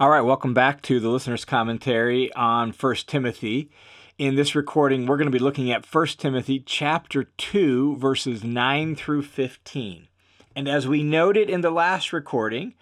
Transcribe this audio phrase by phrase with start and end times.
[0.00, 3.68] All right, welcome back to the listener's commentary on 1 Timothy.
[4.16, 8.94] In this recording, we're going to be looking at 1 Timothy chapter 2 verses 9
[8.94, 10.06] through 15.
[10.54, 12.74] And as we noted in the last recording,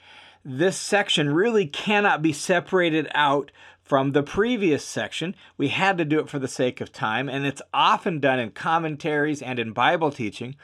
[0.44, 5.34] this section really cannot be separated out from the previous section.
[5.56, 8.50] We had to do it for the sake of time, and it's often done in
[8.50, 10.54] commentaries and in Bible teaching.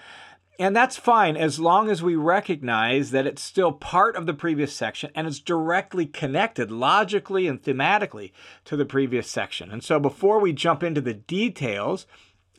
[0.59, 4.75] And that's fine as long as we recognize that it's still part of the previous
[4.75, 8.32] section and it's directly connected logically and thematically
[8.67, 9.71] to the previous section.
[9.71, 12.07] And so before we jump into the details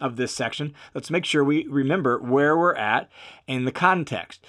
[0.02, 3.10] of this section, let's make sure we remember where we're at
[3.48, 4.44] in the context.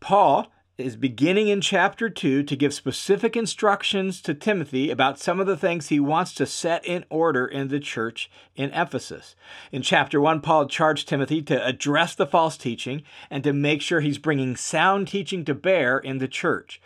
[0.00, 5.46] Paul is beginning in chapter 2 to give specific instructions to Timothy about some of
[5.46, 9.34] the things he wants to set in order in the church in Ephesus.
[9.72, 14.00] In chapter 1, Paul charged Timothy to address the false teaching and to make sure
[14.00, 16.80] he's bringing sound teaching to bear in the church.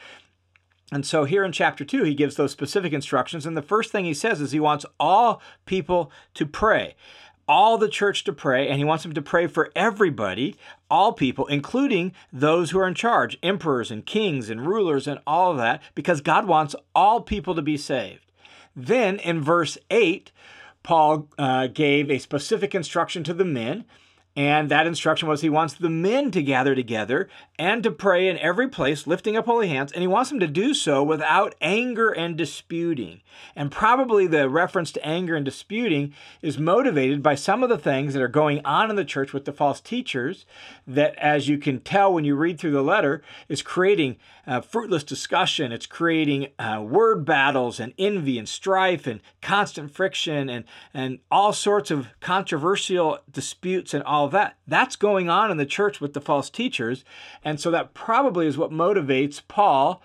[0.93, 3.47] And so here in chapter 2, he gives those specific instructions.
[3.47, 6.95] And the first thing he says is he wants all people to pray
[7.49, 10.57] all the church to pray, and he wants them to pray for everybody,
[10.91, 15.53] all people, including those who are in charge, emperors and kings and rulers and all
[15.53, 18.33] of that, because God wants all people to be saved.
[18.77, 20.33] Then in verse 8,
[20.83, 23.85] Paul uh, gave a specific instruction to the men
[24.37, 28.39] and that instruction was he wants the men to gather together and to pray in
[28.39, 29.93] every place, lifting up holy hands.
[29.93, 33.21] And he wants them to do so without anger and disputing.
[33.55, 38.13] And probably the reference to anger and disputing is motivated by some of the things
[38.15, 40.47] that are going on in the church with the false teachers,
[40.87, 45.05] that, as you can tell when you read through the letter, is creating uh, fruitless
[45.05, 45.71] discussion.
[45.71, 51.53] It's creating uh, word battles and envy and strife and constant friction and, and all
[51.53, 54.57] sorts of controversial disputes and all all that.
[54.67, 57.05] That's going on in the church with the false teachers.
[57.45, 60.03] And so that probably is what motivates Paul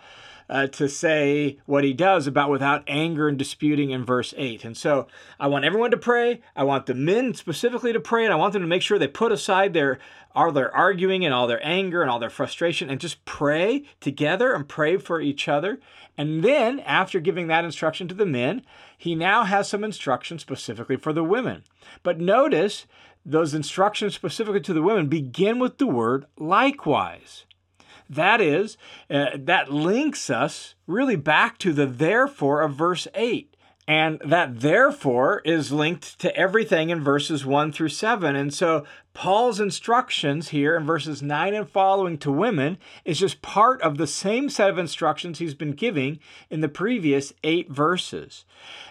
[0.50, 4.66] uh, to say what he does about without anger and disputing in verse 8.
[4.66, 5.08] And so
[5.40, 6.42] I want everyone to pray.
[6.54, 9.08] I want the men specifically to pray, and I want them to make sure they
[9.08, 10.00] put aside their
[10.36, 14.54] all their arguing and all their anger and all their frustration and just pray together
[14.54, 15.80] and pray for each other.
[16.18, 18.64] And then, after giving that instruction to the men,
[18.98, 21.64] he now has some instruction specifically for the women.
[22.04, 22.86] But notice
[23.26, 27.46] those instructions specifically to the women begin with the word likewise.
[28.10, 28.78] That is,
[29.10, 33.56] uh, that links us really back to the therefore of verse 8.
[33.88, 38.36] And that therefore is linked to everything in verses 1 through 7.
[38.36, 38.86] And so
[39.16, 44.06] Paul's instructions here in verses 9 and following to women is just part of the
[44.06, 46.20] same set of instructions he's been giving
[46.52, 48.46] in the previous eight verses.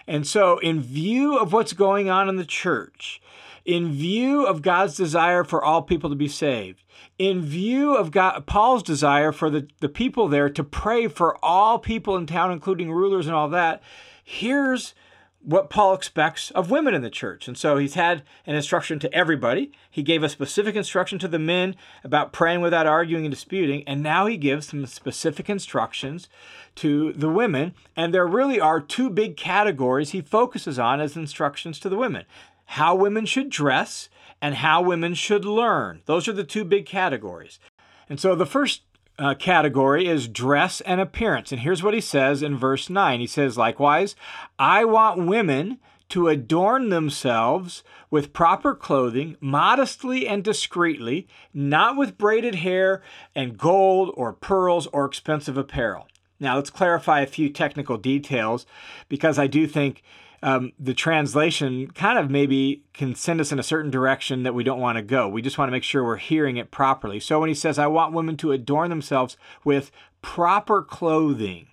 [0.05, 3.21] And so, in view of what's going on in the church,
[3.69, 6.83] in view of God's desire for all people to be saved,
[7.19, 11.77] in view of God, Paul's desire for the, the people there to pray for all
[11.77, 13.83] people in town, including rulers and all that,
[14.23, 14.95] here's
[15.41, 17.47] what Paul expects of women in the church.
[17.47, 19.71] And so he's had an instruction to everybody.
[19.89, 23.83] He gave a specific instruction to the men about praying without arguing and disputing.
[23.87, 26.27] And now he gives some specific instructions
[26.75, 27.75] to the women.
[27.95, 32.25] And there really are two big categories he focuses on as instructions to the women
[32.73, 34.09] how women should dress
[34.41, 36.01] and how women should learn.
[36.05, 37.59] Those are the two big categories.
[38.07, 38.83] And so the first
[39.17, 41.51] uh, category is dress and appearance.
[41.51, 44.15] And here's what he says in verse 9 He says, Likewise,
[44.59, 52.55] I want women to adorn themselves with proper clothing, modestly and discreetly, not with braided
[52.55, 53.01] hair
[53.33, 56.07] and gold or pearls or expensive apparel.
[56.39, 58.67] Now, let's clarify a few technical details
[59.09, 60.03] because I do think
[60.41, 64.63] um, the translation kind of maybe can send us in a certain direction that we
[64.63, 65.27] don't want to go.
[65.27, 67.19] We just want to make sure we're hearing it properly.
[67.19, 69.91] So when he says, I want women to adorn themselves with
[70.21, 71.67] proper clothing,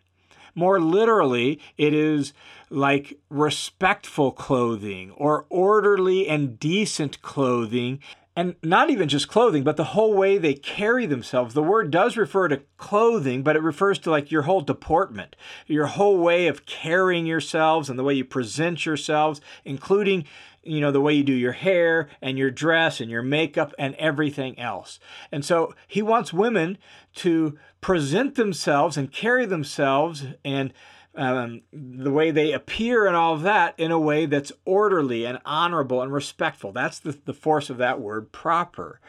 [0.55, 2.32] more literally, it is
[2.71, 8.00] like respectful clothing or orderly and decent clothing
[8.36, 11.54] and not even just clothing, but the whole way they carry themselves.
[11.54, 15.34] The word does refer to clothing, but it refers to like your whole deportment,
[15.66, 20.26] your whole way of carrying yourselves and the way you present yourselves, including
[20.62, 23.94] you know the way you do your hair and your dress and your makeup and
[23.94, 24.99] everything else.
[25.32, 26.76] And so he wants women
[27.16, 30.75] to present themselves and carry themselves and
[31.16, 35.38] um, the way they appear and all of that in a way that's orderly and
[35.44, 36.72] honorable and respectful.
[36.72, 39.00] That's the, the force of that word, proper.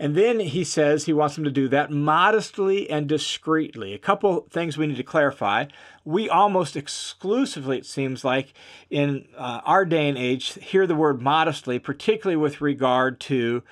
[0.00, 3.94] And then he says he wants them to do that modestly and discreetly.
[3.94, 5.64] A couple things we need to clarify.
[6.04, 8.54] We almost exclusively, it seems like,
[8.90, 13.64] in uh, our day and age, hear the word modestly, particularly with regard to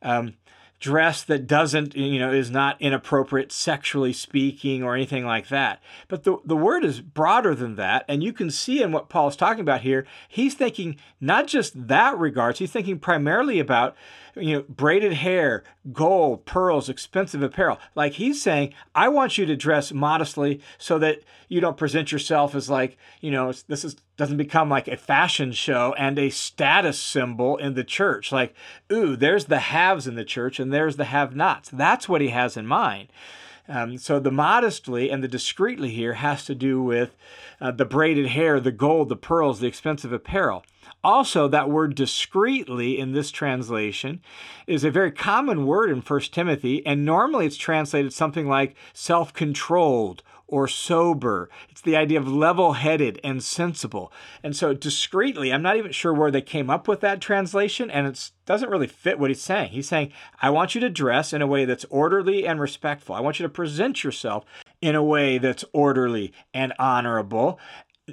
[0.00, 0.34] um,
[0.80, 5.80] dress that doesn't, you know, is not inappropriate sexually speaking or anything like that.
[6.08, 8.04] But the, the word is broader than that.
[8.08, 12.18] And you can see in what Paul's talking about here, he's thinking not just that
[12.18, 13.96] regards, he's thinking primarily about
[14.36, 17.78] you know, braided hair, gold, pearls, expensive apparel.
[17.94, 22.54] Like he's saying, I want you to dress modestly so that you don't present yourself
[22.54, 26.98] as like, you know, this is doesn't become like a fashion show and a status
[26.98, 28.30] symbol in the church.
[28.30, 28.54] Like,
[28.92, 31.70] ooh, there's the haves in the church and there's the have-nots.
[31.70, 33.08] That's what he has in mind.
[33.66, 37.16] Um, so the modestly and the discreetly here has to do with
[37.60, 40.64] uh, the braided hair, the gold, the pearls, the expensive apparel.
[41.04, 44.22] Also, that word discreetly in this translation
[44.66, 49.34] is a very common word in 1 Timothy, and normally it's translated something like self
[49.34, 51.50] controlled or sober.
[51.68, 54.12] It's the idea of level headed and sensible.
[54.42, 58.06] And so, discreetly, I'm not even sure where they came up with that translation, and
[58.06, 59.72] it doesn't really fit what he's saying.
[59.72, 63.14] He's saying, I want you to dress in a way that's orderly and respectful.
[63.14, 64.44] I want you to present yourself
[64.80, 67.58] in a way that's orderly and honorable.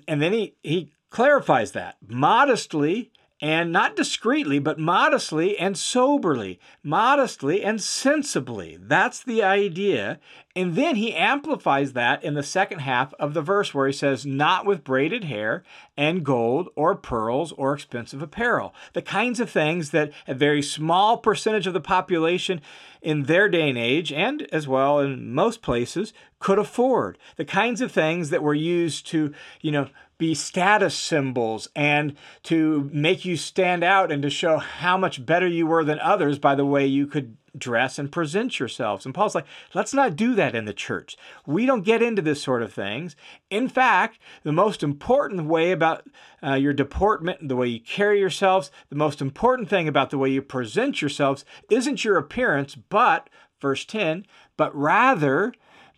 [0.07, 3.11] And then he, he clarifies that modestly
[3.43, 8.77] and not discreetly, but modestly and soberly, modestly and sensibly.
[8.79, 10.19] That's the idea.
[10.55, 14.27] And then he amplifies that in the second half of the verse where he says,
[14.27, 15.63] not with braided hair
[15.97, 18.75] and gold or pearls or expensive apparel.
[18.93, 22.61] The kinds of things that a very small percentage of the population
[23.01, 27.17] in their day and age, and as well in most places, could afford.
[27.37, 29.89] The kinds of things that were used to, you know,
[30.21, 35.47] be status symbols and to make you stand out and to show how much better
[35.47, 39.03] you were than others by the way you could dress and present yourselves.
[39.03, 41.17] And Paul's like, let's not do that in the church.
[41.47, 43.15] We don't get into this sort of things.
[43.49, 46.07] In fact, the most important way about
[46.43, 50.29] uh, your deportment, the way you carry yourselves, the most important thing about the way
[50.29, 53.27] you present yourselves isn't your appearance, but,
[53.59, 55.51] verse 10, but rather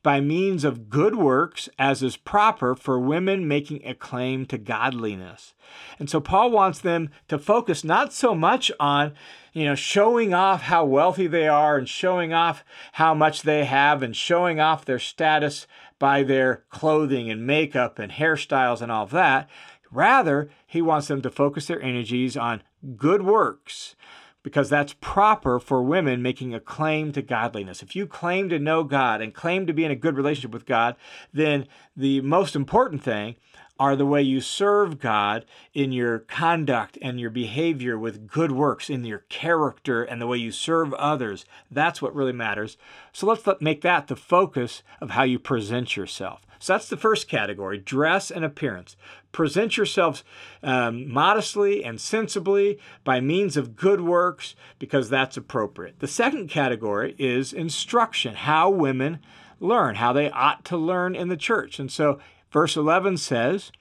[0.04, 5.54] by means of good works as is proper for women making a claim to godliness.
[5.98, 9.14] And so Paul wants them to focus not so much on,
[9.54, 14.04] you know, showing off how wealthy they are and showing off how much they have
[14.04, 15.66] and showing off their status
[15.98, 19.50] by their clothing and makeup and hairstyles and all of that.
[19.90, 22.62] Rather, he wants them to focus their energies on
[22.98, 23.96] good works
[24.44, 27.82] because that's proper for women making a claim to godliness.
[27.82, 30.66] If you claim to know God and claim to be in a good relationship with
[30.66, 30.96] God,
[31.34, 33.36] then the most important thing
[33.80, 38.90] are the way you serve God in your conduct and your behavior with good works,
[38.90, 41.46] in your character and the way you serve others.
[41.72, 42.78] That's what really matters.
[43.12, 46.46] So let's make that the focus of how you present yourself.
[46.64, 48.96] So that's the first category dress and appearance.
[49.34, 50.24] Present yourselves
[50.64, 56.00] um, modestly and sensibly by means of good works because that's appropriate.
[56.00, 59.20] The second category is instruction, how women
[59.60, 61.80] learn, how they ought to learn in the church.
[61.80, 62.20] And so
[62.50, 63.74] verse 11 says,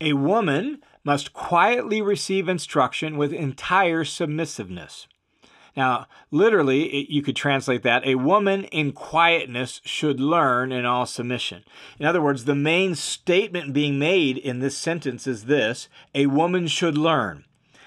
[0.00, 5.06] A woman must quietly receive instruction with entire submissiveness.
[5.76, 11.64] Now, literally, you could translate that a woman in quietness should learn in all submission.
[11.98, 16.68] In other words, the main statement being made in this sentence is this a woman
[16.68, 17.44] should learn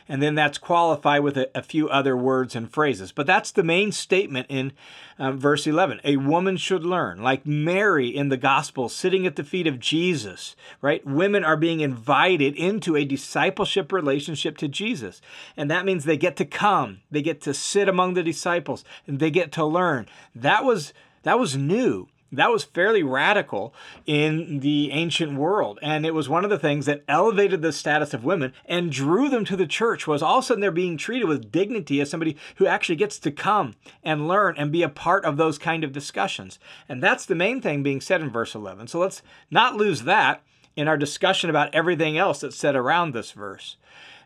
[0.09, 3.11] and then that's qualified with a, a few other words and phrases.
[3.11, 4.73] But that's the main statement in
[5.19, 6.01] um, verse 11.
[6.03, 10.55] A woman should learn, like Mary in the gospel, sitting at the feet of Jesus,
[10.81, 11.05] right?
[11.05, 15.21] Women are being invited into a discipleship relationship to Jesus.
[15.55, 19.19] And that means they get to come, they get to sit among the disciples, and
[19.19, 20.07] they get to learn.
[20.35, 20.93] That was
[21.23, 22.07] that was new.
[22.31, 23.73] That was fairly radical
[24.05, 25.79] in the ancient world.
[25.81, 29.29] And it was one of the things that elevated the status of women and drew
[29.29, 32.09] them to the church was all of a sudden they're being treated with dignity as
[32.09, 35.85] somebody who actually gets to come and learn and be a part of those kind
[35.85, 36.59] of discussions.
[36.89, 38.87] And that's the main thing being said in verse 11.
[38.87, 40.43] So let's not lose that
[40.75, 43.77] in our discussion about everything else that's said around this verse.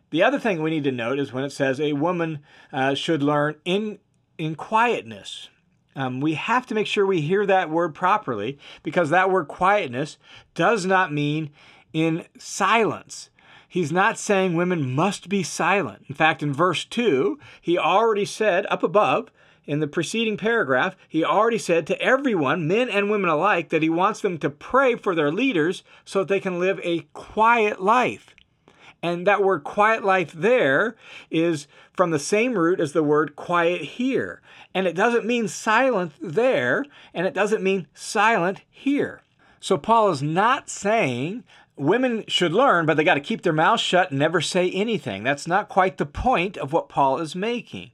[0.10, 2.39] The other thing we need to note is when it says a woman
[2.74, 4.00] uh, should learn in
[4.38, 5.50] in quietness.
[5.95, 10.17] Um, we have to make sure we hear that word properly because that word quietness
[10.55, 11.51] does not mean
[11.93, 13.29] in silence.
[13.67, 16.05] He's not saying women must be silent.
[16.10, 19.31] In fact, in verse 2, he already said up above
[19.65, 23.89] in the preceding paragraph, he already said to everyone, men and women alike, that he
[23.89, 28.36] wants them to pray for their leaders so that they can live a quiet life.
[29.03, 30.96] And that word quiet life there
[31.31, 34.41] is from the same root as the word quiet here.
[34.75, 39.22] And it doesn't mean silent there, and it doesn't mean silent here.
[39.60, 41.43] So Paul is not saying
[41.75, 45.24] women should learn, but they got to keep their mouths shut and never say anything.
[45.24, 47.91] That's not quite the point of what Paul is making.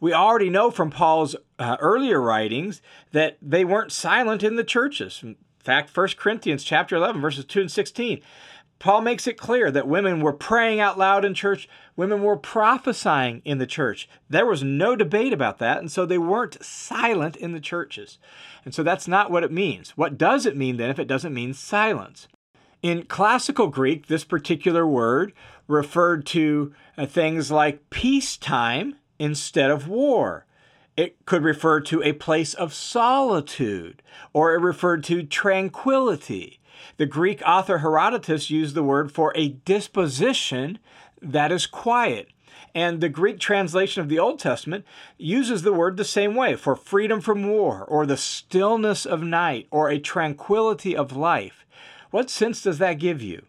[0.00, 2.80] We already know from Paul's uh, earlier writings
[3.12, 5.20] that they weren't silent in the churches.
[5.22, 8.20] In fact, 1 Corinthians chapter 11 verses 2 and 16
[8.78, 13.42] Paul makes it clear that women were praying out loud in church, women were prophesying
[13.44, 14.08] in the church.
[14.30, 18.18] There was no debate about that, and so they weren't silent in the churches.
[18.64, 19.90] And so that's not what it means.
[19.96, 22.28] What does it mean then if it doesn't mean silence?
[22.80, 25.32] In classical Greek, this particular word
[25.66, 30.46] referred to uh, things like peacetime instead of war.
[30.96, 36.60] It could refer to a place of solitude, or it referred to tranquility.
[36.96, 40.78] The Greek author Herodotus used the word for a disposition
[41.20, 42.28] that is quiet.
[42.74, 44.84] And the Greek translation of the Old Testament
[45.16, 49.66] uses the word the same way for freedom from war, or the stillness of night,
[49.70, 51.64] or a tranquility of life.
[52.10, 53.42] What sense does that give you?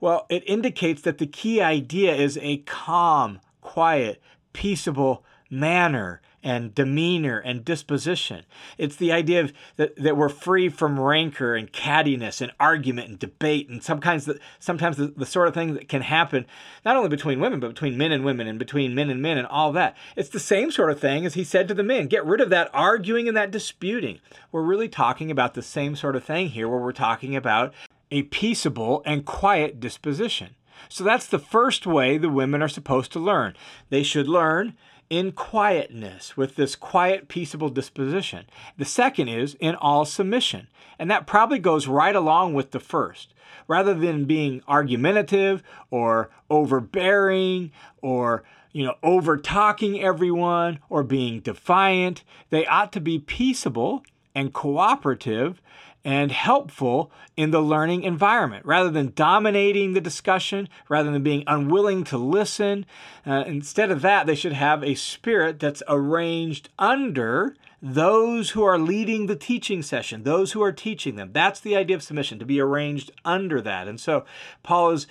[0.00, 4.22] Well, it indicates that the key idea is a calm, quiet,
[4.52, 8.44] peaceable manner and demeanor and disposition.
[8.76, 13.18] It's the idea of that, that we're free from rancor and cattiness and argument and
[13.18, 14.28] debate and some kinds
[14.58, 16.46] sometimes the, the sort of thing that can happen
[16.84, 19.46] not only between women but between men and women and between men and men and
[19.46, 19.96] all that.
[20.16, 22.50] It's the same sort of thing as he said to the men, get rid of
[22.50, 24.20] that arguing and that disputing.
[24.52, 27.74] We're really talking about the same sort of thing here where we're talking about
[28.10, 30.54] a peaceable and quiet disposition.
[30.88, 33.54] So that's the first way the women are supposed to learn.
[33.90, 34.74] They should learn
[35.10, 38.46] in quietness, with this quiet, peaceable disposition.
[38.76, 40.68] The second is in all submission.
[40.98, 43.32] And that probably goes right along with the first.
[43.66, 47.70] Rather than being argumentative or overbearing
[48.02, 54.52] or you know, over talking everyone or being defiant, they ought to be peaceable and
[54.52, 55.60] cooperative
[56.08, 62.02] and helpful in the learning environment rather than dominating the discussion, rather than being unwilling
[62.02, 62.86] to listen.
[63.26, 68.78] Uh, instead of that, they should have a spirit that's arranged under those who are
[68.78, 71.28] leading the teaching session, those who are teaching them.
[71.34, 73.86] That's the idea of submission, to be arranged under that.
[73.86, 74.24] And so
[74.62, 75.06] Paul is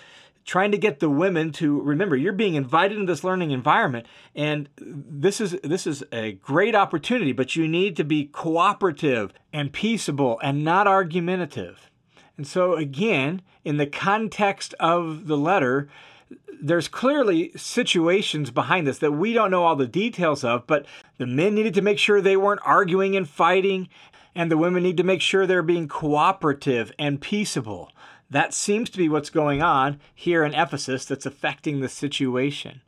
[0.48, 4.68] trying to get the women to remember you're being invited into this learning environment and
[4.80, 10.40] this is this is a great opportunity but you need to be cooperative and peaceable
[10.42, 11.92] and not argumentative.
[12.38, 15.90] And so again in the context of the letter
[16.60, 20.86] there's clearly situations behind this that we don't know all the details of but
[21.18, 23.90] the men needed to make sure they weren't arguing and fighting
[24.34, 27.92] and the women need to make sure they're being cooperative and peaceable
[28.30, 32.82] that seems to be what's going on here in Ephesus that's affecting the situation.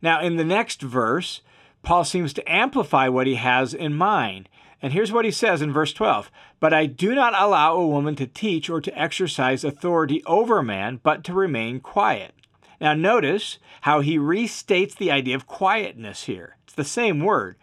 [0.00, 1.40] Now, in the next verse,
[1.82, 4.48] Paul seems to amplify what he has in mind.
[4.82, 8.14] And here's what he says in verse 12 But I do not allow a woman
[8.16, 12.34] to teach or to exercise authority over a man, but to remain quiet.
[12.80, 16.56] Now, notice how he restates the idea of quietness here.
[16.64, 17.56] It's the same word.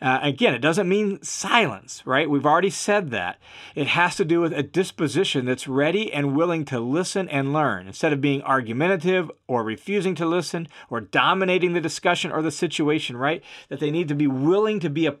[0.00, 2.30] Uh, again, it doesn't mean silence, right?
[2.30, 3.38] We've already said that.
[3.74, 7.86] It has to do with a disposition that's ready and willing to listen and learn
[7.86, 13.16] instead of being argumentative or refusing to listen or dominating the discussion or the situation,
[13.16, 13.42] right?
[13.68, 15.16] That they need to be willing to be a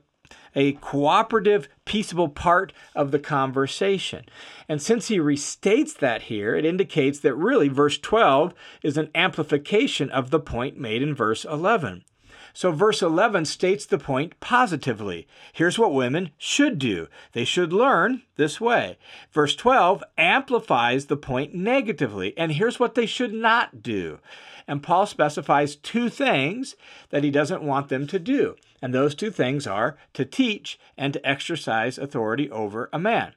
[0.54, 4.24] a cooperative, peaceable part of the conversation.
[4.68, 10.10] And since he restates that here, it indicates that really verse 12 is an amplification
[10.10, 12.04] of the point made in verse 11.
[12.58, 15.28] So, verse 11 states the point positively.
[15.52, 18.98] Here's what women should do they should learn this way.
[19.30, 24.18] Verse 12 amplifies the point negatively, and here's what they should not do.
[24.66, 26.74] And Paul specifies two things
[27.10, 28.56] that he doesn't want them to do.
[28.82, 33.34] And those two things are to teach and to exercise authority over a man.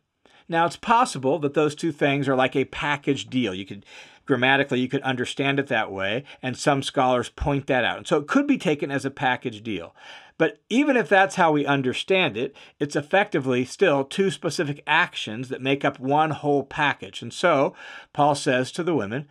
[0.50, 3.54] Now, it's possible that those two things are like a package deal.
[3.54, 3.86] You could
[4.32, 7.98] grammatically, you could understand it that way, and some scholars point that out.
[7.98, 9.94] And so it could be taken as a package deal.
[10.38, 15.62] But even if that's how we understand it, it's effectively still two specific actions that
[15.62, 17.22] make up one whole package.
[17.22, 17.76] And so
[18.14, 19.28] Paul says to the women,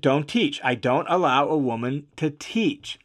[0.00, 0.60] Don't teach.
[0.64, 2.98] I don't allow a woman to teach.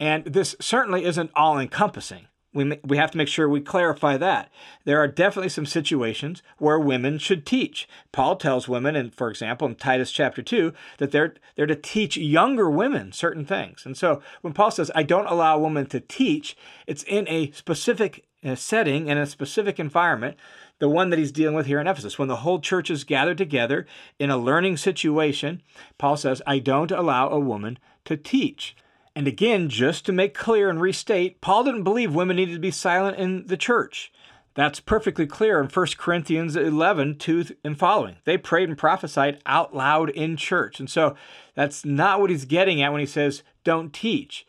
[0.00, 4.50] And this certainly isn't all encompassing we, we have to make sure we clarify that.
[4.84, 7.88] There are definitely some situations where women should teach.
[8.12, 12.16] Paul tells women, and for example, in Titus chapter 2, that they're, they're to teach
[12.16, 13.86] younger women certain things.
[13.86, 17.52] And so when Paul says, I don't allow a woman to teach, it's in a
[17.52, 20.36] specific uh, setting and a specific environment,
[20.80, 22.18] the one that he's dealing with here in Ephesus.
[22.18, 23.86] When the whole church is gathered together
[24.18, 25.62] in a learning situation,
[25.98, 28.74] Paul says, I don't allow a woman to teach.
[29.14, 32.70] And again, just to make clear and restate, Paul didn't believe women needed to be
[32.70, 34.12] silent in the church.
[34.54, 38.16] That's perfectly clear in 1 Corinthians 11, 2 and following.
[38.24, 40.80] They prayed and prophesied out loud in church.
[40.80, 41.16] And so
[41.54, 44.46] that's not what he's getting at when he says, don't teach.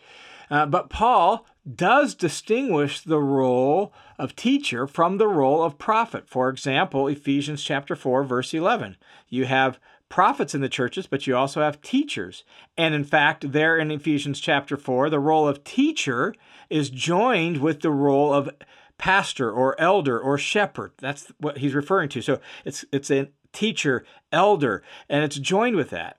[0.50, 6.28] Uh, but Paul does distinguish the role of teacher from the role of prophet.
[6.28, 8.98] For example, Ephesians chapter 4 verse 11.
[9.30, 9.80] You have
[10.12, 12.44] prophets in the churches, but you also have teachers.
[12.78, 16.36] And in fact, there in Ephesians chapter 4, the role of teacher
[16.70, 18.50] is joined with the role of
[18.98, 20.92] pastor or elder or shepherd.
[21.00, 22.22] That's what he's referring to.
[22.22, 26.18] So it's it's a teacher, elder, and it's joined with that.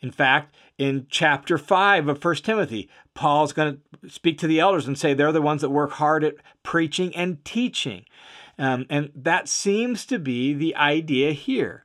[0.00, 4.86] In fact, in chapter 5 of 1 Timothy, Paul's going to speak to the elders
[4.86, 8.06] and say they're the ones that work hard at preaching and teaching.
[8.58, 11.83] Um, and that seems to be the idea here.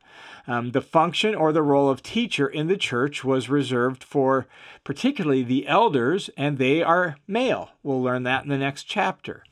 [0.50, 4.48] Um, the function or the role of teacher in the church was reserved for
[4.84, 7.70] particularly the elders, and they are male.
[7.84, 9.44] We'll learn that in the next chapter.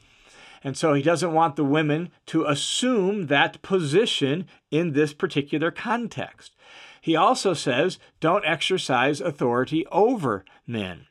[0.64, 6.56] And so he doesn't want the women to assume that position in this particular context.
[7.00, 11.06] He also says, don't exercise authority over men.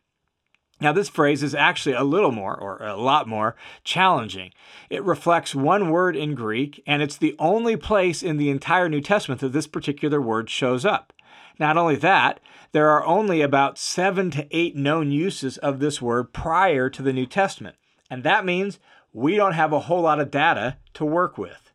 [0.78, 4.52] Now, this phrase is actually a little more, or a lot more, challenging.
[4.90, 9.00] It reflects one word in Greek, and it's the only place in the entire New
[9.00, 11.14] Testament that this particular word shows up.
[11.58, 12.40] Not only that,
[12.72, 17.12] there are only about seven to eight known uses of this word prior to the
[17.12, 17.76] New Testament.
[18.10, 18.78] And that means
[19.14, 21.72] we don't have a whole lot of data to work with.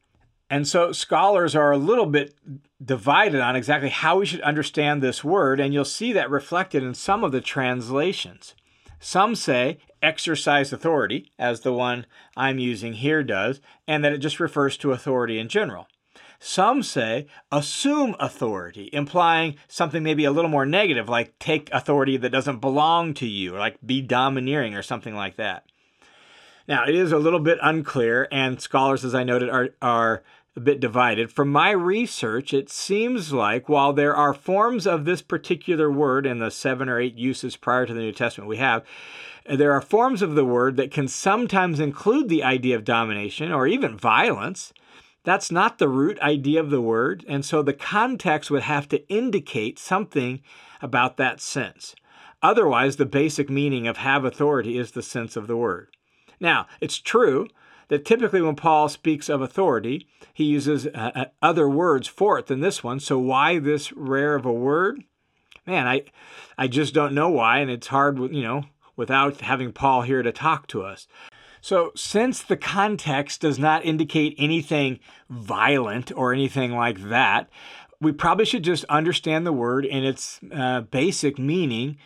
[0.48, 2.36] And so scholars are a little bit
[2.84, 6.94] divided on exactly how we should understand this word, and you'll see that reflected in
[6.94, 8.54] some of the translations.
[9.04, 12.06] Some say exercise authority, as the one
[12.38, 15.88] I'm using here does, and that it just refers to authority in general.
[16.40, 22.30] Some say assume authority, implying something maybe a little more negative, like take authority that
[22.30, 25.66] doesn't belong to you, or like be domineering or something like that.
[26.68, 30.24] Now, it is a little bit unclear, and scholars, as I noted, are, are
[30.56, 31.32] a bit divided.
[31.32, 36.40] From my research, it seems like while there are forms of this particular word in
[36.40, 38.84] the seven or eight uses prior to the New Testament we have,
[39.48, 43.52] uh, there are forms of the word that can sometimes include the idea of domination
[43.52, 44.74] or even violence.
[45.24, 49.08] That's not the root idea of the word, and so the context would have to
[49.08, 50.42] indicate something
[50.82, 51.96] about that sense.
[52.44, 55.96] Otherwise, the basic meaning of have authority is the sense of the word.
[56.40, 57.48] Now, it's true
[57.92, 62.48] that typically when Paul speaks of authority, he uses uh, uh, other words for it
[62.48, 63.02] than this one.
[63.02, 65.04] So why this rare of a word?
[65.68, 66.04] Man, I
[66.58, 68.64] I just don't know why, and it's hard, you know,
[68.96, 71.06] without having Paul here to talk to us.
[71.60, 75.00] So, since the context does not indicate anything
[75.30, 77.50] violent or anything like that,
[78.00, 81.98] we probably should just understand the word in its uh, basic meaning,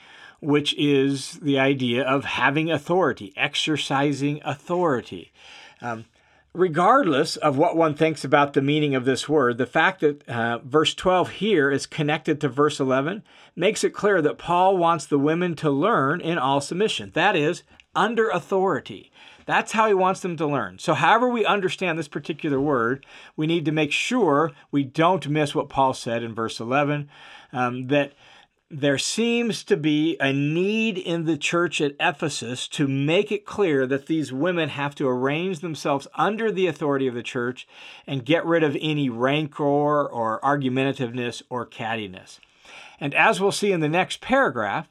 [0.41, 5.31] which is the idea of having authority, exercising authority.
[5.81, 6.05] Um,
[6.53, 10.59] regardless of what one thinks about the meaning of this word, the fact that uh,
[10.59, 13.23] verse 12 here is connected to verse 11
[13.55, 17.11] makes it clear that Paul wants the women to learn in all submission.
[17.13, 17.63] That is,
[17.95, 19.11] under authority.
[19.45, 20.79] That's how he wants them to learn.
[20.79, 25.53] So, however, we understand this particular word, we need to make sure we don't miss
[25.53, 27.09] what Paul said in verse 11
[27.53, 28.13] um, that
[28.71, 33.85] there seems to be a need in the church at Ephesus to make it clear
[33.85, 37.67] that these women have to arrange themselves under the authority of the church
[38.07, 39.63] and get rid of any rancor
[40.07, 42.39] or argumentativeness or cattiness.
[42.99, 44.87] And as we'll see in the next paragraph,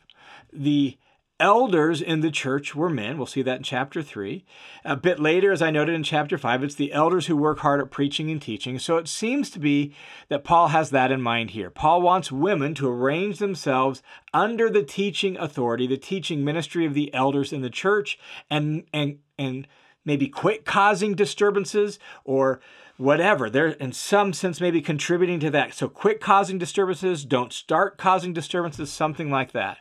[0.52, 0.96] the
[1.40, 3.16] elders in the church were men.
[3.16, 4.44] We'll see that in chapter 3.
[4.84, 7.80] A bit later, as I noted in chapter 5, it's the elders who work hard
[7.80, 8.78] at preaching and teaching.
[8.78, 9.94] So it seems to be
[10.28, 11.70] that Paul has that in mind here.
[11.70, 17.12] Paul wants women to arrange themselves under the teaching authority, the teaching ministry of the
[17.12, 18.18] elders in the church,
[18.48, 19.66] and, and, and
[20.04, 22.60] maybe quit causing disturbances or
[22.96, 23.50] whatever.
[23.50, 25.74] They're in some sense maybe contributing to that.
[25.74, 29.78] So quit causing disturbances, don't start causing disturbances, something like that.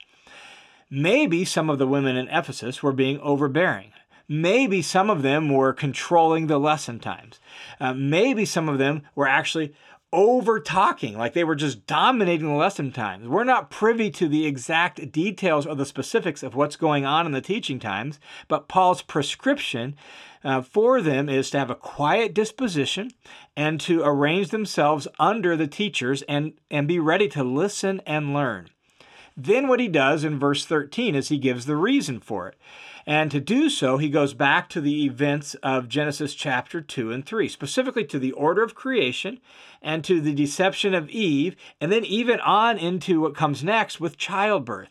[0.96, 3.94] Maybe some of the women in Ephesus were being overbearing.
[4.28, 7.40] Maybe some of them were controlling the lesson times.
[7.80, 9.74] Uh, maybe some of them were actually
[10.12, 13.28] over talking, like they were just dominating the lesson times.
[13.28, 17.32] We're not privy to the exact details or the specifics of what's going on in
[17.32, 19.96] the teaching times, but Paul's prescription
[20.44, 23.10] uh, for them is to have a quiet disposition
[23.58, 28.70] and to arrange themselves under the teachers and, and be ready to listen and learn.
[29.36, 32.56] Then, what he does in verse 13 is he gives the reason for it.
[33.06, 37.26] And to do so, he goes back to the events of Genesis chapter 2 and
[37.26, 39.40] 3, specifically to the order of creation
[39.82, 44.18] and to the deception of Eve, and then even on into what comes next with
[44.18, 44.90] childbirth.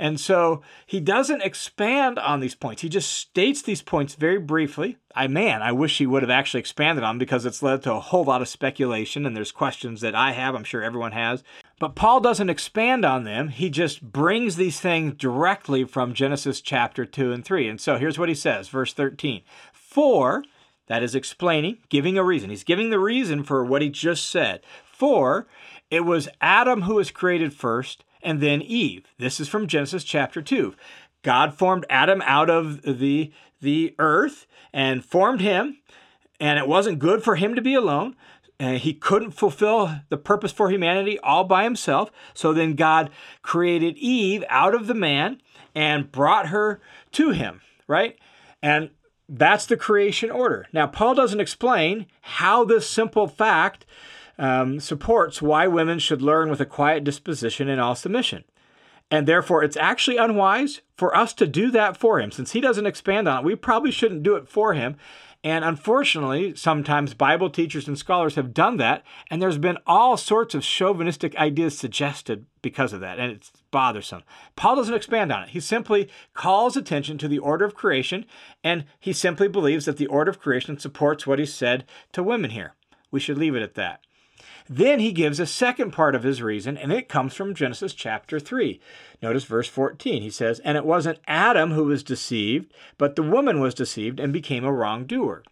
[0.00, 2.80] And so he doesn't expand on these points.
[2.80, 4.96] He just states these points very briefly.
[5.14, 8.00] I man, I wish he would have actually expanded on because it's led to a
[8.00, 11.44] whole lot of speculation and there's questions that I have, I'm sure everyone has.
[11.80, 13.48] But Paul doesn't expand on them.
[13.48, 17.68] He just brings these things directly from Genesis chapter 2 and 3.
[17.68, 19.40] And so here's what he says, verse 13.
[19.72, 20.44] For,
[20.88, 22.50] that is explaining, giving a reason.
[22.50, 24.60] He's giving the reason for what he just said.
[24.84, 25.48] For
[25.90, 29.06] it was Adam who was created first, and then Eve.
[29.18, 30.74] This is from Genesis chapter 2.
[31.22, 35.78] God formed Adam out of the, the earth and formed him,
[36.38, 38.16] and it wasn't good for him to be alone.
[38.60, 42.10] And he couldn't fulfill the purpose for humanity all by himself.
[42.34, 45.40] So then God created Eve out of the man
[45.74, 46.80] and brought her
[47.12, 48.18] to him, right?
[48.62, 48.90] And
[49.30, 50.66] that's the creation order.
[50.74, 53.86] Now, Paul doesn't explain how this simple fact
[54.38, 58.44] um, supports why women should learn with a quiet disposition and all submission.
[59.10, 62.30] And therefore, it's actually unwise for us to do that for him.
[62.30, 64.96] Since he doesn't expand on it, we probably shouldn't do it for him.
[65.42, 70.54] And unfortunately, sometimes Bible teachers and scholars have done that, and there's been all sorts
[70.54, 74.22] of chauvinistic ideas suggested because of that, and it's bothersome.
[74.54, 75.50] Paul doesn't expand on it.
[75.50, 78.26] He simply calls attention to the order of creation,
[78.62, 82.50] and he simply believes that the order of creation supports what he said to women
[82.50, 82.74] here.
[83.10, 84.04] We should leave it at that.
[84.72, 88.38] Then he gives a second part of his reason, and it comes from Genesis chapter
[88.38, 88.80] 3.
[89.20, 90.22] Notice verse 14.
[90.22, 94.32] He says, And it wasn't Adam who was deceived, but the woman was deceived and
[94.32, 95.42] became a wrongdoer.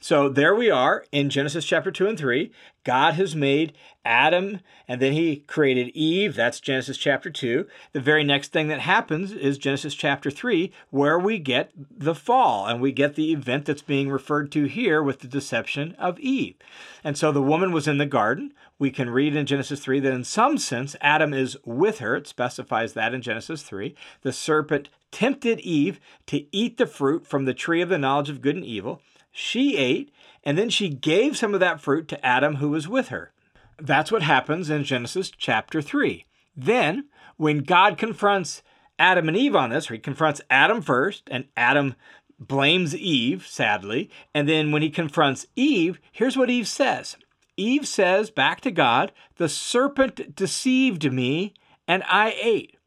[0.00, 2.52] So there we are in Genesis chapter 2 and 3.
[2.84, 3.72] God has made
[4.04, 6.36] Adam and then he created Eve.
[6.36, 7.66] That's Genesis chapter 2.
[7.92, 12.66] The very next thing that happens is Genesis chapter 3, where we get the fall
[12.66, 16.54] and we get the event that's being referred to here with the deception of Eve.
[17.02, 18.54] And so the woman was in the garden.
[18.78, 22.14] We can read in Genesis 3 that in some sense Adam is with her.
[22.14, 23.96] It specifies that in Genesis 3.
[24.22, 28.40] The serpent tempted Eve to eat the fruit from the tree of the knowledge of
[28.40, 29.02] good and evil.
[29.30, 30.12] She ate,
[30.44, 33.32] and then she gave some of that fruit to Adam who was with her.
[33.78, 36.24] That's what happens in Genesis chapter 3.
[36.56, 37.04] Then,
[37.36, 38.62] when God confronts
[38.98, 41.94] Adam and Eve on this, or he confronts Adam first, and Adam
[42.38, 44.10] blames Eve, sadly.
[44.34, 47.16] And then when he confronts Eve, here's what Eve says
[47.56, 51.54] Eve says back to God, The serpent deceived me,
[51.86, 52.77] and I ate.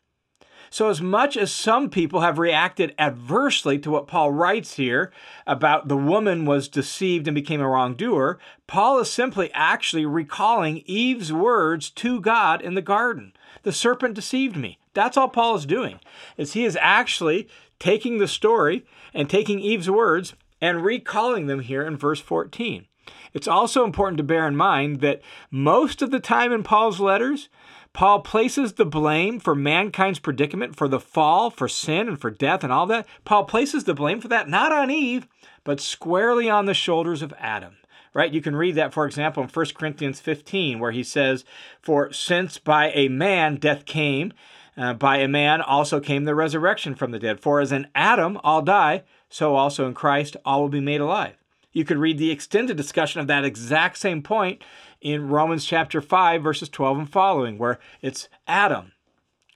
[0.73, 5.11] So, as much as some people have reacted adversely to what Paul writes here
[5.45, 11.33] about the woman was deceived and became a wrongdoer, Paul is simply actually recalling Eve's
[11.33, 13.33] words to God in the garden.
[13.63, 14.79] The serpent deceived me.
[14.93, 15.99] That's all Paul is doing.
[16.37, 21.85] Is he is actually taking the story and taking Eve's words and recalling them here
[21.85, 22.85] in verse 14.
[23.33, 27.49] It's also important to bear in mind that most of the time in Paul's letters,
[27.93, 32.63] Paul places the blame for mankind's predicament, for the fall, for sin, and for death,
[32.63, 33.05] and all that.
[33.25, 35.27] Paul places the blame for that not on Eve,
[35.63, 37.77] but squarely on the shoulders of Adam.
[38.13, 38.33] Right?
[38.33, 41.45] You can read that, for example, in 1 Corinthians 15, where he says,
[41.81, 44.33] For since by a man death came,
[44.75, 47.39] uh, by a man also came the resurrection from the dead.
[47.39, 51.40] For as in Adam all die, so also in Christ all will be made alive.
[51.73, 54.63] You could read the extended discussion of that exact same point
[54.99, 58.91] in Romans chapter 5, verses 12 and following, where it's Adam.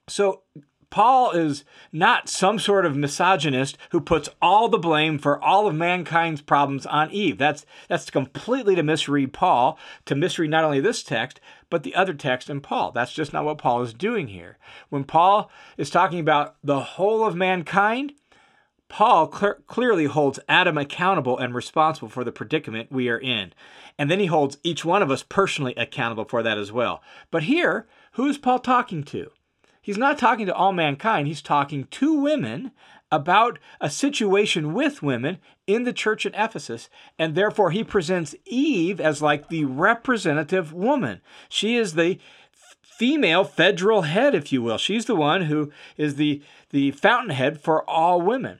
[0.07, 0.43] So
[0.89, 5.75] Paul is not some sort of misogynist who puts all the blame for all of
[5.75, 7.37] mankind's problems on Eve.
[7.37, 12.13] That's that's completely to misread Paul, to misread not only this text, but the other
[12.13, 12.91] text in Paul.
[12.91, 14.57] That's just not what Paul is doing here.
[14.89, 18.13] When Paul is talking about the whole of mankind,
[18.87, 23.53] Paul cl- clearly holds Adam accountable and responsible for the predicament we are in.
[23.97, 27.01] And then he holds each one of us personally accountable for that as well.
[27.31, 29.31] But here, who is Paul talking to?
[29.81, 32.71] He's not talking to all mankind, he's talking to women
[33.11, 36.89] about a situation with women in the church at Ephesus.
[37.19, 41.21] And therefore, he presents Eve as like the representative woman.
[41.49, 42.19] She is the
[42.97, 44.77] female federal head, if you will.
[44.77, 48.59] She's the one who is the, the fountainhead for all women.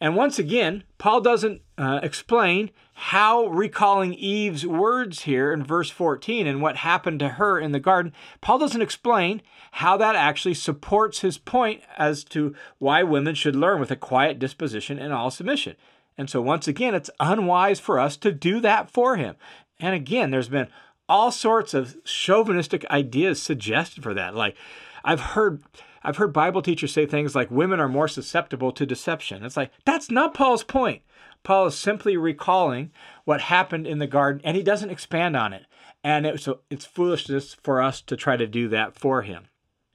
[0.00, 6.46] And once again, Paul doesn't uh, explain how recalling Eve's words here in verse 14
[6.46, 9.42] and what happened to her in the garden, Paul doesn't explain
[9.72, 14.38] how that actually supports his point as to why women should learn with a quiet
[14.38, 15.74] disposition and all submission.
[16.16, 19.34] And so, once again, it's unwise for us to do that for him.
[19.80, 20.68] And again, there's been
[21.08, 24.34] all sorts of chauvinistic ideas suggested for that.
[24.34, 24.56] Like,
[25.04, 25.62] I've heard
[26.02, 29.42] I've heard Bible teachers say things like women are more susceptible to deception.
[29.42, 31.02] It's like, that's not Paul's point.
[31.42, 32.90] Paul is simply recalling
[33.24, 35.64] what happened in the garden, and he doesn't expand on it.
[36.02, 39.44] And it, so it's foolishness for us to try to do that for him.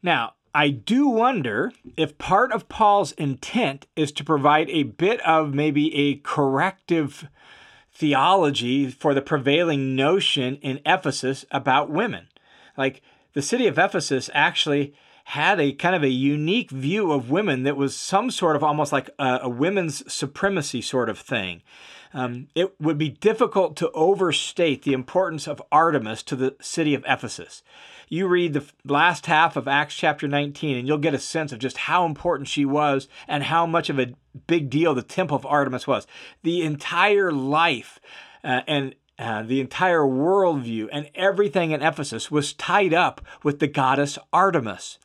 [0.02, 5.54] Now, I do wonder if part of Paul's intent is to provide a bit of
[5.54, 7.30] maybe a corrective
[8.00, 12.30] theology for the prevailing notion in Ephesus about women.
[12.78, 13.02] Like,
[13.34, 14.94] the city of Ephesus actually
[15.30, 18.92] had a kind of a unique view of women that was some sort of almost
[18.92, 21.62] like a, a women's supremacy sort of thing.
[22.16, 27.06] Um, it would be difficult to overstate the importance of Artemis to the city of
[27.08, 27.62] Ephesus.
[28.08, 31.60] You read the last half of Acts chapter 19, and you'll get a sense of
[31.60, 34.16] just how important she was and how much of a
[34.48, 36.08] big deal the temple of Artemis was.
[36.42, 38.00] The entire life
[38.44, 43.68] uh, and uh, the entire worldview and everything in Ephesus was tied up with the
[43.68, 44.98] goddess Artemis.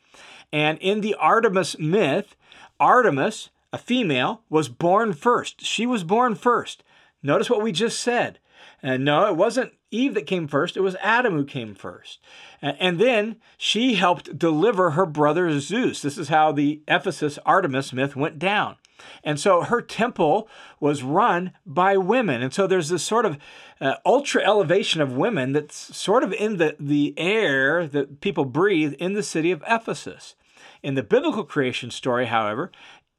[0.54, 2.36] And in the Artemis myth,
[2.78, 5.66] Artemis, a female, was born first.
[5.66, 6.84] She was born first.
[7.24, 8.38] Notice what we just said.
[8.80, 12.20] And no, it wasn't Eve that came first, it was Adam who came first.
[12.62, 16.02] And then she helped deliver her brother Zeus.
[16.02, 18.76] This is how the Ephesus Artemis myth went down.
[19.24, 22.42] And so her temple was run by women.
[22.42, 23.38] And so there's this sort of
[23.80, 28.92] uh, ultra elevation of women that's sort of in the, the air that people breathe
[29.00, 30.36] in the city of Ephesus.
[30.84, 32.70] In the biblical creation story, however,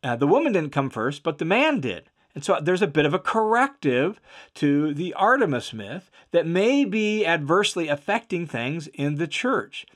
[0.03, 2.11] uh, the woman didn't come first, but the man did.
[2.35, 4.21] And so there's a bit of a corrective
[4.53, 9.87] to the Artemis myth that may be adversely affecting things in the church.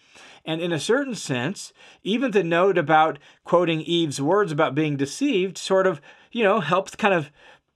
[0.44, 5.56] And in a certain sense, even the note about quoting Eve's words about being deceived
[5.56, 6.02] sort of,
[6.32, 7.30] you know, helps kind of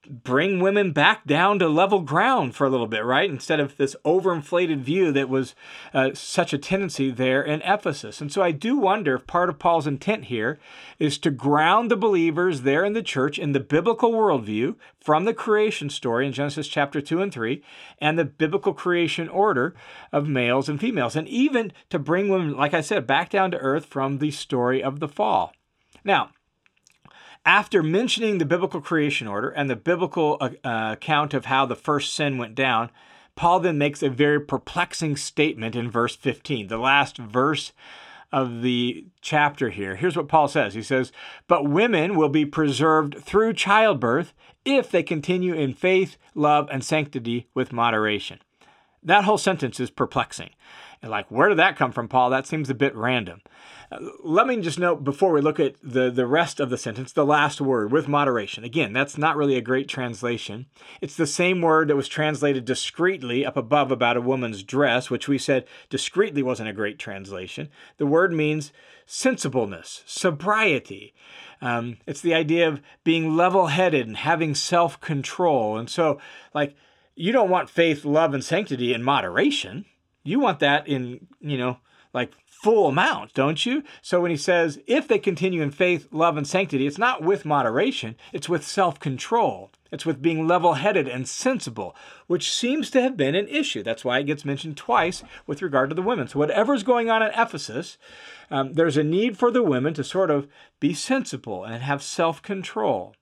[0.10, 3.30] bring women back down to level ground for a little bit, right?
[3.30, 5.56] Instead of this overinflated view that was
[5.94, 8.20] uh, such a tendency there in Ephesus.
[8.20, 10.60] And so I do wonder if part of Paul's intent here
[11.00, 15.34] is to ground the believers there in the church in the biblical worldview from the
[15.34, 17.64] creation story in Genesis chapter 2 and 3
[18.00, 19.74] and the biblical creation order
[20.12, 23.58] of males and females, and even to bring women, like I said, back down to
[23.58, 25.54] earth from the story of the fall.
[26.04, 26.32] Now,
[27.46, 31.76] after mentioning the biblical creation order and the biblical uh, uh, account of how the
[31.76, 32.90] first sin went down,
[33.36, 37.74] Paul then makes a very perplexing statement in verse 15, the last verse
[38.32, 39.96] of the chapter here.
[39.96, 41.12] Here's what Paul says He says,
[41.48, 44.34] But women will be preserved through childbirth
[44.66, 48.40] if they continue in faith, love, and sanctity with moderation.
[49.04, 50.52] That whole sentence is perplexing.
[51.04, 52.30] Like, where did that come from, Paul?
[52.30, 53.42] That seems a bit random.
[53.92, 57.12] Uh, let me just note before we look at the, the rest of the sentence,
[57.12, 58.64] the last word, with moderation.
[58.64, 60.66] Again, that's not really a great translation.
[61.02, 65.28] It's the same word that was translated discreetly up above about a woman's dress, which
[65.28, 67.70] we said discreetly wasn't a great translation.
[67.98, 68.72] The word means
[69.06, 71.14] sensibleness, sobriety.
[71.62, 75.78] Um, it's the idea of being level headed and having self control.
[75.78, 76.20] And so,
[76.54, 76.76] like,
[77.16, 79.86] you don't want faith, love, and sanctity in moderation
[80.24, 81.78] you want that in, you know,
[82.14, 83.84] like full amount, don't you?
[84.02, 87.46] So when he says, if they continue in faith, love, and sanctity, it's not with
[87.46, 89.72] moderation, it's with self control.
[89.92, 93.84] It's with being level headed and sensible, which seems to have been an issue.
[93.84, 96.28] That's why it gets mentioned twice with regard to the women.
[96.28, 98.00] So, whatever's going on in Ephesus,
[98.50, 100.48] um, there's a need for the women to sort of
[100.80, 103.16] be sensible and have self control.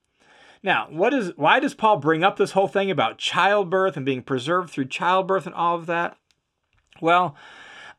[0.63, 4.21] Now, what is why does Paul bring up this whole thing about childbirth and being
[4.21, 6.15] preserved through childbirth and all of that?
[7.01, 7.35] Well,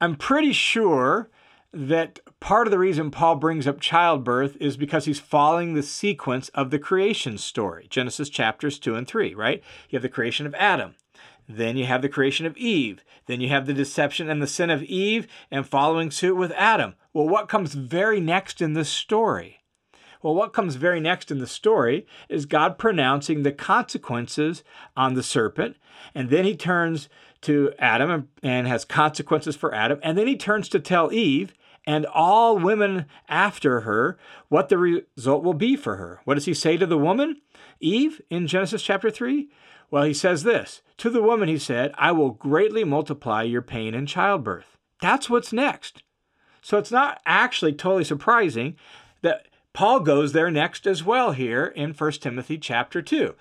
[0.00, 1.28] I'm pretty sure
[1.72, 6.48] that part of the reason Paul brings up childbirth is because he's following the sequence
[6.50, 9.62] of the creation story, Genesis chapters 2 and 3, right?
[9.90, 10.94] You have the creation of Adam.
[11.48, 13.02] Then you have the creation of Eve.
[13.26, 16.94] Then you have the deception and the sin of Eve and following suit with Adam.
[17.12, 19.61] Well, what comes very next in this story?
[20.22, 24.62] Well, what comes very next in the story is God pronouncing the consequences
[24.96, 25.76] on the serpent,
[26.14, 27.08] and then he turns
[27.42, 29.98] to Adam and has consequences for Adam.
[30.02, 31.52] And then he turns to tell Eve
[31.84, 34.16] and all women after her
[34.48, 36.20] what the result will be for her.
[36.24, 37.40] What does he say to the woman,
[37.80, 39.48] Eve, in Genesis chapter 3?
[39.90, 43.94] Well, he says this To the woman, he said, I will greatly multiply your pain
[43.94, 44.78] in childbirth.
[45.00, 46.02] That's what's next.
[46.62, 48.76] So it's not actually totally surprising
[49.22, 53.34] that Paul goes there next as well here in 1 Timothy chapter 2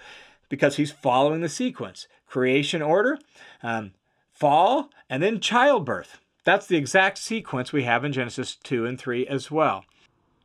[0.50, 3.20] because he's following the sequence creation order,
[3.62, 3.92] um,
[4.32, 6.20] fall, and then childbirth.
[6.44, 9.86] That's the exact sequence we have in Genesis 2 and 3 as well.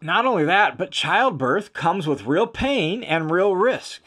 [0.03, 4.03] Not only that, but childbirth comes with real pain and real risk.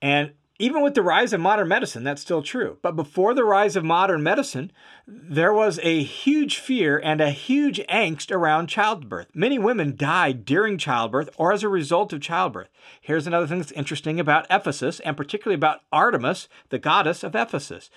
[0.00, 2.78] And even with the rise of modern medicine, that's still true.
[2.82, 4.70] But before the rise of modern medicine,
[5.08, 9.26] there was a huge fear and a huge angst around childbirth.
[9.34, 12.68] Many women died during childbirth or as a result of childbirth.
[13.00, 17.90] Here's another thing that's interesting about Ephesus, and particularly about Artemis, the goddess of Ephesus.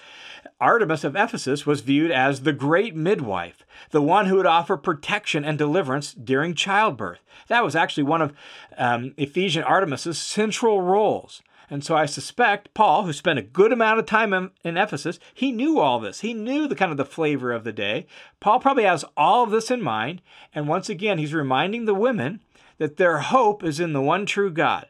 [0.59, 5.45] Artemis of Ephesus was viewed as the great midwife, the one who would offer protection
[5.45, 7.19] and deliverance during childbirth.
[7.47, 8.33] That was actually one of
[8.75, 11.43] um, Ephesian Artemis's central roles.
[11.69, 15.19] And so I suspect Paul, who spent a good amount of time in, in, Ephesus,
[15.33, 16.21] he knew all this.
[16.21, 18.05] He knew the kind of the flavor of the day.
[18.39, 20.21] Paul probably has all of this in mind.
[20.53, 22.41] And once again, he's reminding the women
[22.77, 24.87] that their hope is in the one true God.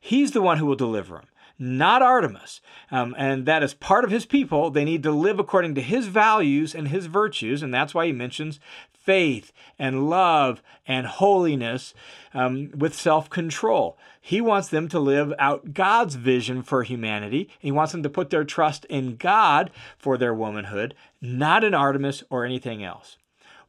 [0.00, 2.60] He's the one who will deliver them not Artemis.
[2.90, 6.06] Um, and that as part of his people, they need to live according to his
[6.06, 7.62] values and his virtues.
[7.62, 8.60] And that's why he mentions
[9.08, 11.94] faith and love and holiness
[12.34, 13.96] um, with self control.
[14.20, 17.48] He wants them to live out God's vision for humanity.
[17.58, 22.22] He wants them to put their trust in God for their womanhood, not in Artemis
[22.28, 23.16] or anything else.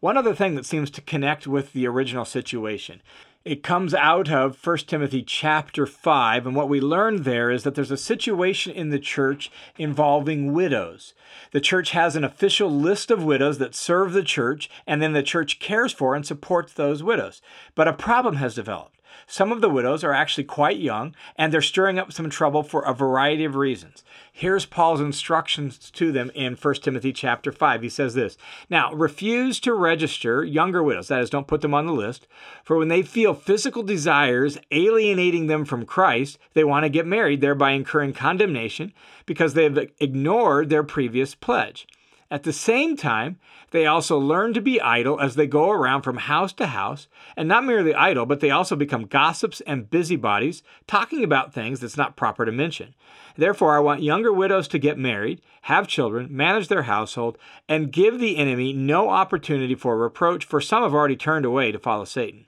[0.01, 3.01] One other thing that seems to connect with the original situation
[3.45, 7.73] it comes out of 1 Timothy chapter 5, and what we learned there is that
[7.73, 11.13] there's a situation in the church involving widows.
[11.51, 15.23] The church has an official list of widows that serve the church, and then the
[15.23, 17.41] church cares for and supports those widows.
[17.75, 18.98] But a problem has developed.
[19.27, 22.81] Some of the widows are actually quite young, and they're stirring up some trouble for
[22.81, 24.03] a variety of reasons.
[24.31, 27.81] Here's Paul's instructions to them in 1 Timothy chapter 5.
[27.81, 28.37] He says this
[28.69, 32.27] Now, refuse to register younger widows, that is, don't put them on the list,
[32.63, 37.41] for when they feel physical desires alienating them from Christ, they want to get married,
[37.41, 38.93] thereby incurring condemnation
[39.25, 41.87] because they've ignored their previous pledge.
[42.31, 43.39] At the same time,
[43.71, 47.47] they also learn to be idle as they go around from house to house, and
[47.47, 52.15] not merely idle, but they also become gossips and busybodies, talking about things that's not
[52.15, 52.93] proper to mention.
[53.35, 57.37] Therefore, I want younger widows to get married, have children, manage their household,
[57.67, 61.79] and give the enemy no opportunity for reproach, for some have already turned away to
[61.79, 62.45] follow Satan.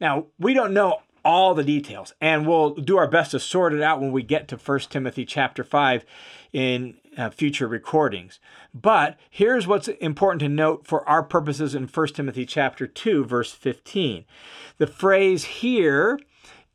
[0.00, 3.82] Now, we don't know all the details and we'll do our best to sort it
[3.82, 6.04] out when we get to 1 timothy chapter 5
[6.52, 8.38] in uh, future recordings.
[8.74, 13.52] But here's what's important to note for our purposes in 1 timothy chapter 2 verse
[13.52, 14.24] 15
[14.78, 16.18] the phrase here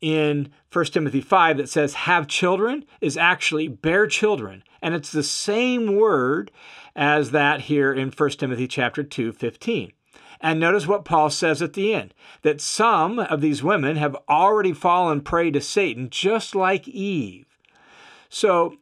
[0.00, 4.62] in 1 timothy 5 that says have children is actually bear children.
[4.80, 6.50] And it's the same word
[6.96, 9.92] as that here in 1 timothy chapter 2 15
[10.42, 14.72] and notice what Paul says at the end that some of these women have already
[14.72, 17.46] fallen prey to Satan, just like Eve.
[18.28, 18.74] So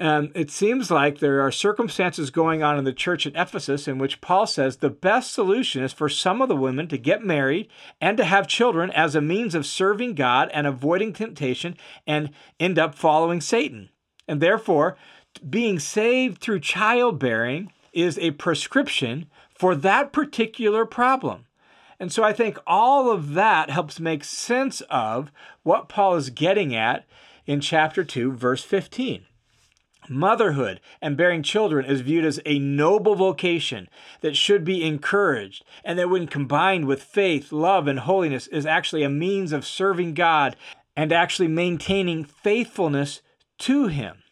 [0.00, 3.98] um, it seems like there are circumstances going on in the church at Ephesus in
[3.98, 7.68] which Paul says the best solution is for some of the women to get married
[8.00, 12.78] and to have children as a means of serving God and avoiding temptation and end
[12.78, 13.90] up following Satan.
[14.26, 14.96] And therefore,
[15.48, 21.44] being saved through childbearing is a prescription for that particular problem.
[21.98, 25.30] And so I think all of that helps make sense of
[25.62, 27.04] what Paul is getting at
[27.44, 29.26] in chapter 2, verse 15.
[30.12, 33.88] Motherhood and bearing children is viewed as a noble vocation
[34.22, 39.04] that should be encouraged, and that when combined with faith, love, and holiness, is actually
[39.04, 40.56] a means of serving God
[40.96, 43.22] and actually maintaining faithfulness
[43.58, 44.24] to Him.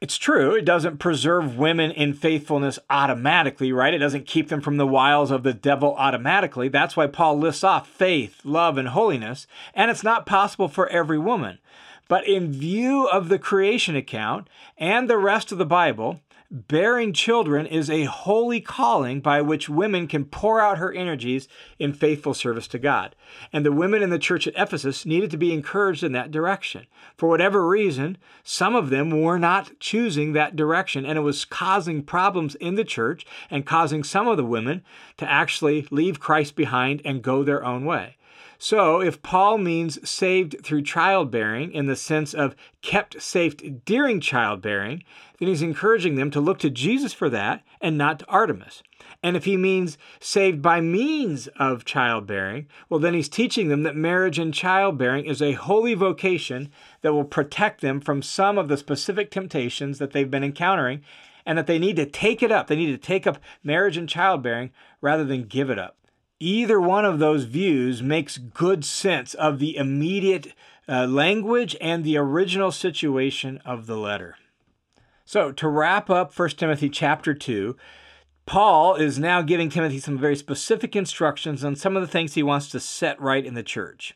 [0.00, 3.94] It's true, it doesn't preserve women in faithfulness automatically, right?
[3.94, 6.68] It doesn't keep them from the wiles of the devil automatically.
[6.68, 9.46] That's why Paul lists off faith, love, and holiness.
[9.74, 11.58] And it's not possible for every woman.
[12.08, 17.66] But in view of the creation account and the rest of the Bible, bearing children
[17.66, 21.46] is a holy calling by which women can pour out her energies
[21.78, 23.14] in faithful service to God.
[23.52, 26.86] And the women in the church at Ephesus needed to be encouraged in that direction.
[27.18, 32.02] For whatever reason, some of them were not choosing that direction, and it was causing
[32.02, 34.82] problems in the church and causing some of the women
[35.18, 38.16] to actually leave Christ behind and go their own way.
[38.60, 45.04] So, if Paul means saved through childbearing in the sense of kept safe during childbearing,
[45.38, 48.82] then he's encouraging them to look to Jesus for that and not to Artemis.
[49.22, 53.94] And if he means saved by means of childbearing, well, then he's teaching them that
[53.94, 58.76] marriage and childbearing is a holy vocation that will protect them from some of the
[58.76, 61.02] specific temptations that they've been encountering
[61.46, 62.66] and that they need to take it up.
[62.66, 65.97] They need to take up marriage and childbearing rather than give it up
[66.40, 70.54] either one of those views makes good sense of the immediate
[70.88, 74.36] uh, language and the original situation of the letter.
[75.24, 77.76] So, to wrap up 1 Timothy chapter 2,
[78.46, 82.42] Paul is now giving Timothy some very specific instructions on some of the things he
[82.42, 84.14] wants to set right in the church.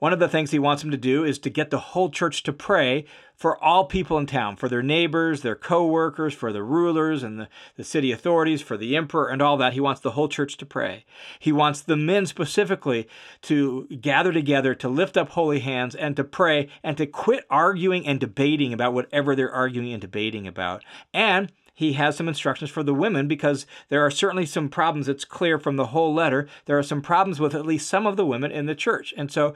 [0.00, 2.42] One of the things he wants him to do is to get the whole church
[2.44, 3.04] to pray
[3.36, 7.38] for all people in town, for their neighbors, their co workers, for the rulers and
[7.40, 9.74] the, the city authorities, for the emperor, and all that.
[9.74, 11.04] He wants the whole church to pray.
[11.38, 13.08] He wants the men specifically
[13.42, 18.06] to gather together, to lift up holy hands, and to pray, and to quit arguing
[18.06, 20.82] and debating about whatever they're arguing and debating about.
[21.12, 25.08] And he has some instructions for the women because there are certainly some problems.
[25.08, 26.46] It's clear from the whole letter.
[26.66, 29.14] There are some problems with at least some of the women in the church.
[29.16, 29.54] And so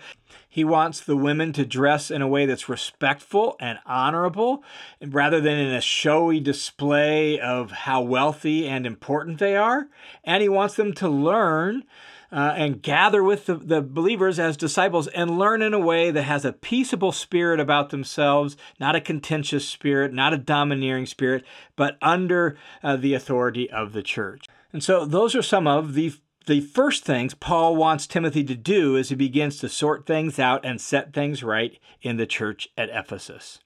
[0.49, 4.65] he wants the women to dress in a way that's respectful and honorable
[5.07, 9.89] rather than in a showy display of how wealthy and important they are.
[10.25, 11.85] And he wants them to learn
[12.35, 16.25] uh, and gather with the, the believers as disciples and learn in a way that
[16.25, 21.45] has a peaceable spirit about themselves, not a contentious spirit, not a domineering spirit,
[21.77, 24.47] but under uh, the authority of the church.
[24.73, 26.13] And so those are some of the
[26.47, 30.63] the first things Paul wants Timothy to do as he begins to sort things out
[30.63, 33.61] and set things right in the church at Ephesus.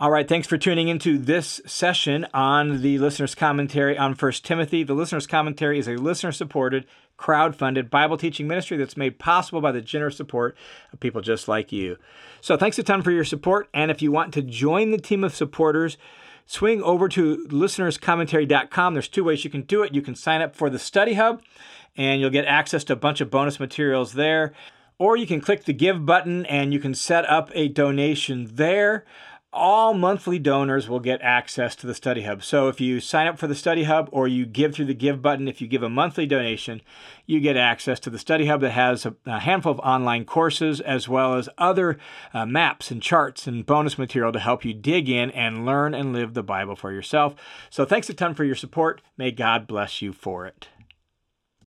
[0.00, 4.84] All right, thanks for tuning into this session on the listener's commentary on 1 Timothy.
[4.84, 6.86] The listener's commentary is a listener supported
[7.18, 10.56] crowd-funded Bible teaching ministry that's made possible by the generous support
[10.92, 11.98] of people just like you.
[12.40, 13.68] So thanks a ton for your support.
[13.74, 15.98] And if you want to join the team of supporters,
[16.46, 18.94] swing over to listenerscommentary.com.
[18.94, 19.94] There's two ways you can do it.
[19.94, 21.42] You can sign up for the study hub
[21.96, 24.54] and you'll get access to a bunch of bonus materials there.
[24.98, 29.04] Or you can click the give button and you can set up a donation there
[29.52, 32.42] all monthly donors will get access to the Study Hub.
[32.44, 35.22] So if you sign up for the Study Hub or you give through the Give
[35.22, 36.82] button, if you give a monthly donation,
[37.24, 40.80] you get access to the Study Hub that has a, a handful of online courses
[40.80, 41.98] as well as other
[42.34, 46.12] uh, maps and charts and bonus material to help you dig in and learn and
[46.12, 47.34] live the Bible for yourself.
[47.70, 49.00] So thanks a ton for your support.
[49.16, 50.68] May God bless you for it.